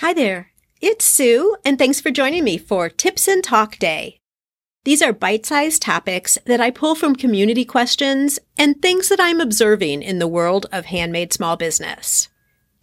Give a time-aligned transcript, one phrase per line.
[0.00, 0.52] Hi there.
[0.82, 4.18] It's Sue, and thanks for joining me for Tips and Talk Day.
[4.84, 9.40] These are bite sized topics that I pull from community questions and things that I'm
[9.40, 12.28] observing in the world of handmade small business.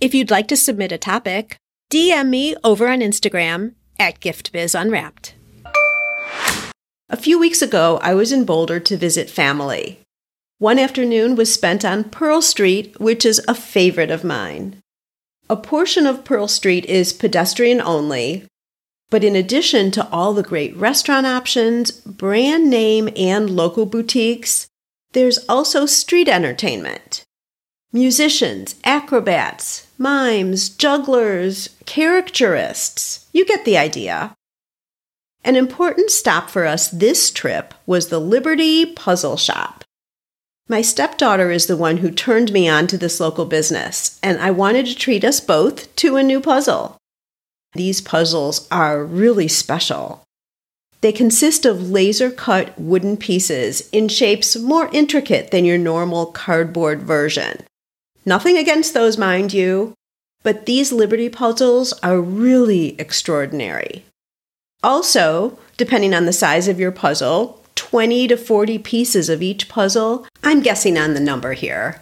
[0.01, 1.57] If you'd like to submit a topic,
[1.91, 5.33] DM me over on Instagram at GiftBizUnwrapped.
[7.09, 9.99] A few weeks ago, I was in Boulder to visit family.
[10.57, 14.81] One afternoon was spent on Pearl Street, which is a favorite of mine.
[15.53, 18.47] A portion of Pearl Street is pedestrian only,
[19.11, 24.65] but in addition to all the great restaurant options, brand name, and local boutiques,
[25.11, 27.23] there's also street entertainment.
[27.91, 33.25] Musicians, acrobats, mimes, jugglers, caricaturists.
[33.31, 34.33] You get the idea.
[35.43, 39.82] An important stop for us this trip was the Liberty Puzzle Shop.
[40.69, 44.51] My stepdaughter is the one who turned me on to this local business, and I
[44.51, 46.97] wanted to treat us both to a new puzzle.
[47.73, 50.23] These puzzles are really special.
[51.01, 57.01] They consist of laser cut wooden pieces in shapes more intricate than your normal cardboard
[57.01, 57.65] version.
[58.25, 59.93] Nothing against those, mind you,
[60.43, 64.05] but these Liberty puzzles are really extraordinary.
[64.81, 67.62] Also, depending on the size of your puzzle,
[67.93, 72.01] 20 to 40 pieces of each puzzle, I'm guessing on the number here,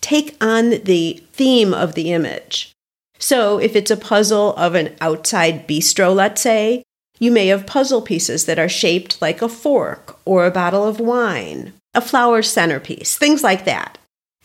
[0.00, 2.72] take on the theme of the image.
[3.20, 6.82] So, if it's a puzzle of an outside bistro, let's say,
[7.20, 10.98] you may have puzzle pieces that are shaped like a fork or a bottle of
[10.98, 13.96] wine, a flower centerpiece, things like that.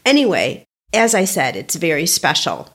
[0.06, 2.70] Anyway, as I said, it's very special.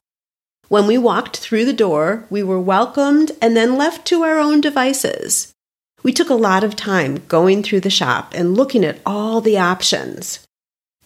[0.67, 4.61] When we walked through the door, we were welcomed and then left to our own
[4.61, 5.55] devices.
[6.03, 9.59] We took a lot of time going through the shop and looking at all the
[9.59, 10.41] options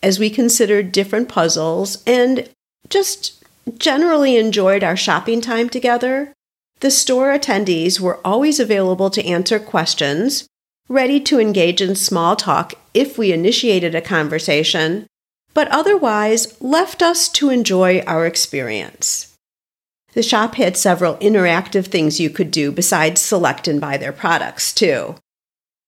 [0.03, 2.49] as we considered different puzzles and
[2.89, 3.43] just
[3.79, 6.33] generally enjoyed our shopping time together.
[6.81, 10.47] The store attendees were always available to answer questions,
[10.89, 15.07] ready to engage in small talk if we initiated a conversation,
[15.55, 19.32] but otherwise left us to enjoy our experience.
[20.13, 24.73] The shop had several interactive things you could do besides select and buy their products,
[24.73, 25.17] too.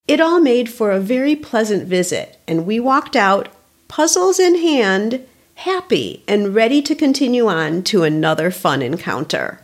[0.09, 3.49] It all made for a very pleasant visit, and we walked out,
[3.89, 5.27] puzzles in hand,
[5.57, 9.61] happy and ready to continue on to another fun encounter.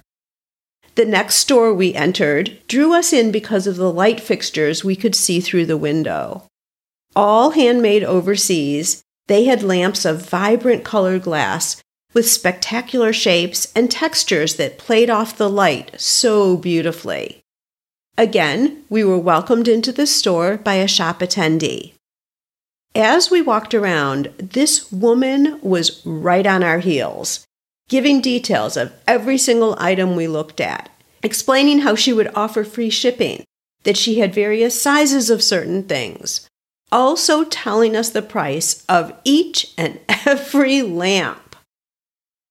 [0.94, 5.14] The next store we entered drew us in because of the light fixtures we could
[5.14, 6.46] see through the window.
[7.16, 11.82] All handmade overseas, they had lamps of vibrant colored glass
[12.12, 17.40] with spectacular shapes and textures that played off the light so beautifully.
[18.18, 21.94] Again, we were welcomed into the store by a shop attendee.
[22.94, 27.46] As we walked around, this woman was right on our heels,
[27.88, 30.90] giving details of every single item we looked at,
[31.22, 33.44] explaining how she would offer free shipping,
[33.84, 36.48] that she had various sizes of certain things,
[36.90, 41.49] also telling us the price of each and every lamp.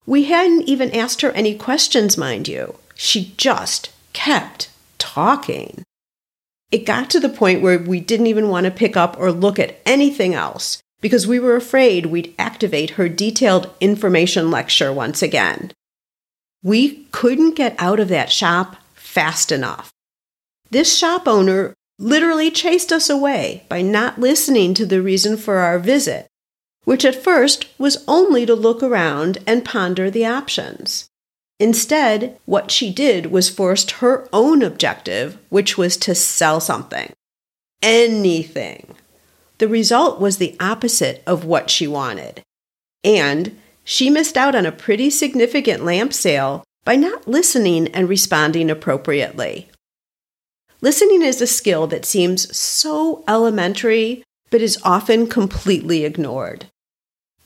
[0.09, 2.79] We hadn't even asked her any questions, mind you.
[2.95, 5.83] She just kept talking.
[6.71, 9.59] It got to the point where we didn't even want to pick up or look
[9.59, 15.73] at anything else because we were afraid we'd activate her detailed information lecture once again.
[16.63, 19.91] We couldn't get out of that shop fast enough.
[20.71, 25.77] This shop owner literally chased us away by not listening to the reason for our
[25.77, 26.25] visit
[26.89, 31.07] which at first was only to look around and ponder the options.
[31.59, 37.13] Instead, what she did was forced her own objective, which was to sell something.
[37.83, 38.95] Anything.
[39.59, 42.41] The result was the opposite of what she wanted.
[43.03, 48.71] And she missed out on a pretty significant lamp sale by not listening and responding
[48.71, 49.69] appropriately.
[50.81, 56.65] Listening is a skill that seems so elementary, but is often completely ignored.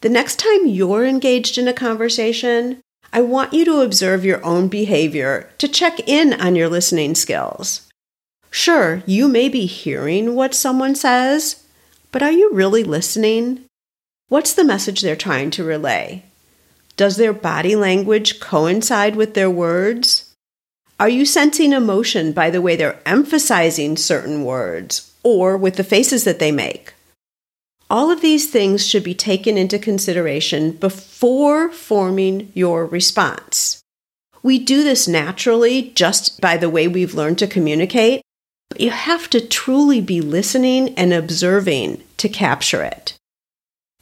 [0.03, 2.81] The next time you're engaged in a conversation,
[3.13, 7.89] I want you to observe your own behavior to check in on your listening skills.
[8.51, 11.63] Sure, you may be hearing what someone says,
[12.11, 13.63] but are you really listening?
[14.27, 16.25] What's the message they're trying to relay?
[16.97, 20.33] Does their body language coincide with their words?
[20.99, 26.25] Are you sensing emotion by the way they're emphasizing certain words or with the faces
[26.25, 26.93] that they make?
[27.93, 33.83] All of these things should be taken into consideration before forming your response.
[34.41, 38.23] We do this naturally just by the way we've learned to communicate,
[38.71, 43.15] but you have to truly be listening and observing to capture it.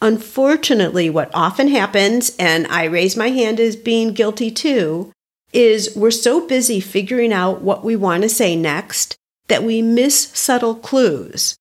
[0.01, 5.11] Unfortunately, what often happens, and I raise my hand as being guilty too,
[5.51, 9.17] is we're so busy figuring out what we want to say next
[9.49, 11.57] that we miss subtle clues.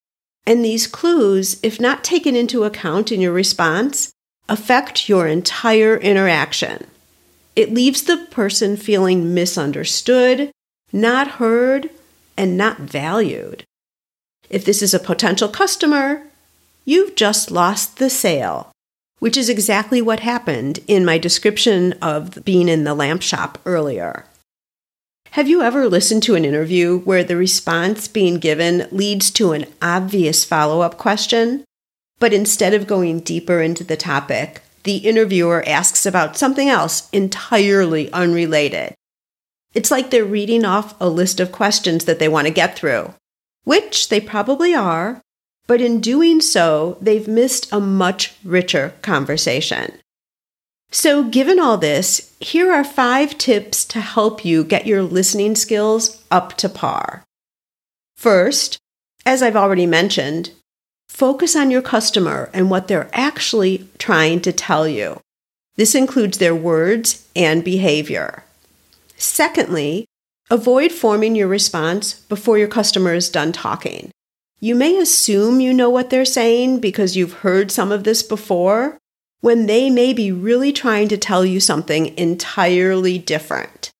[0.50, 4.10] And these clues, if not taken into account in your response,
[4.48, 6.88] affect your entire interaction.
[7.54, 10.50] It leaves the person feeling misunderstood,
[10.92, 11.90] not heard,
[12.36, 13.62] and not valued.
[14.48, 16.24] If this is a potential customer,
[16.84, 18.72] you've just lost the sale,
[19.20, 24.24] which is exactly what happened in my description of being in the lamp shop earlier.
[25.34, 29.66] Have you ever listened to an interview where the response being given leads to an
[29.80, 31.62] obvious follow up question,
[32.18, 38.12] but instead of going deeper into the topic, the interviewer asks about something else entirely
[38.12, 38.92] unrelated?
[39.72, 43.14] It's like they're reading off a list of questions that they want to get through,
[43.62, 45.22] which they probably are,
[45.68, 49.92] but in doing so, they've missed a much richer conversation.
[50.92, 56.24] So, given all this, here are five tips to help you get your listening skills
[56.30, 57.22] up to par.
[58.16, 58.78] First,
[59.24, 60.50] as I've already mentioned,
[61.08, 65.20] focus on your customer and what they're actually trying to tell you.
[65.76, 68.44] This includes their words and behavior.
[69.16, 70.06] Secondly,
[70.50, 74.10] avoid forming your response before your customer is done talking.
[74.58, 78.98] You may assume you know what they're saying because you've heard some of this before,
[79.40, 83.90] when they may be really trying to tell you something entirely different.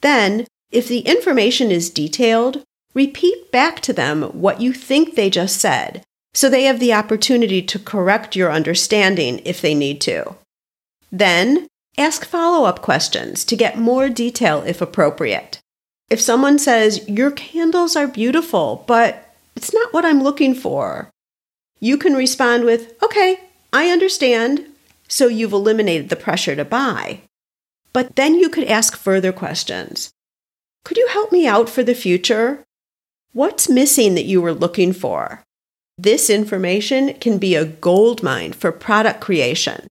[0.00, 2.62] Then, if the information is detailed,
[2.94, 6.02] repeat back to them what you think they just said
[6.36, 10.36] so they have the opportunity to correct your understanding if they need to.
[11.10, 11.66] Then,
[11.96, 15.60] ask follow up questions to get more detail if appropriate.
[16.10, 21.10] If someone says, Your candles are beautiful, but it's not what I'm looking for,
[21.80, 23.40] you can respond with, Okay,
[23.76, 24.64] I understand.
[25.06, 27.20] So you've eliminated the pressure to buy.
[27.92, 30.10] But then you could ask further questions.
[30.82, 32.64] Could you help me out for the future?
[33.34, 35.42] What's missing that you were looking for?
[35.98, 39.88] This information can be a gold mine for product creation.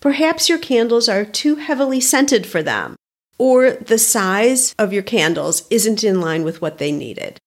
[0.00, 2.96] Perhaps your candles are too heavily scented for them,
[3.38, 7.38] or the size of your candles isn't in line with what they needed.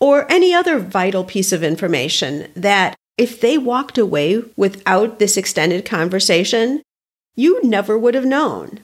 [0.00, 5.84] Or any other vital piece of information that if they walked away without this extended
[5.84, 6.82] conversation,
[7.36, 8.80] you never would have known.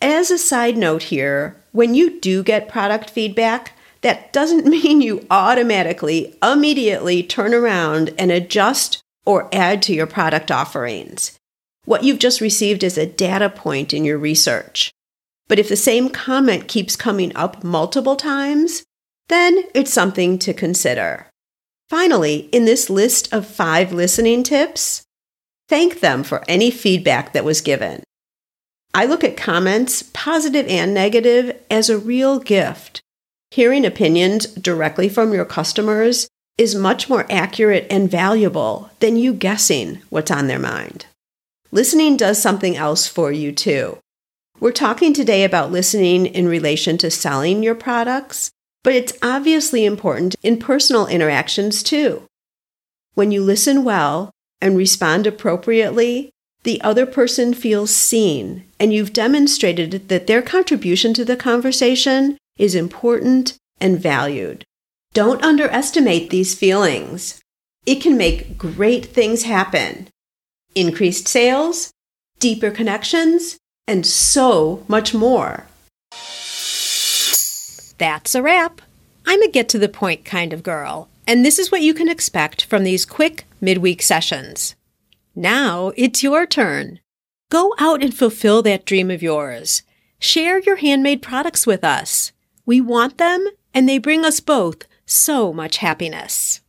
[0.00, 3.72] As a side note here, when you do get product feedback,
[4.02, 10.50] that doesn't mean you automatically, immediately turn around and adjust or add to your product
[10.50, 11.38] offerings.
[11.84, 14.90] What you've just received is a data point in your research.
[15.48, 18.82] But if the same comment keeps coming up multiple times,
[19.28, 21.28] then it's something to consider.
[21.88, 25.04] Finally, in this list of five listening tips,
[25.68, 28.02] thank them for any feedback that was given.
[28.92, 33.02] I look at comments, positive and negative, as a real gift.
[33.50, 36.28] Hearing opinions directly from your customers
[36.58, 41.06] is much more accurate and valuable than you guessing what's on their mind.
[41.70, 43.98] Listening does something else for you too.
[44.58, 48.50] We're talking today about listening in relation to selling your products,
[48.86, 52.22] but it's obviously important in personal interactions too.
[53.14, 54.30] When you listen well
[54.60, 56.30] and respond appropriately,
[56.62, 62.76] the other person feels seen, and you've demonstrated that their contribution to the conversation is
[62.76, 64.62] important and valued.
[65.12, 67.40] Don't underestimate these feelings.
[67.86, 70.08] It can make great things happen
[70.76, 71.90] increased sales,
[72.38, 73.56] deeper connections,
[73.88, 75.66] and so much more.
[77.98, 78.82] That's a wrap.
[79.26, 82.08] I'm a get to the point kind of girl, and this is what you can
[82.08, 84.74] expect from these quick midweek sessions.
[85.34, 87.00] Now it's your turn.
[87.50, 89.82] Go out and fulfill that dream of yours.
[90.18, 92.32] Share your handmade products with us.
[92.64, 96.60] We want them, and they bring us both so much happiness.